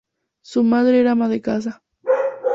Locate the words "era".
0.99-1.11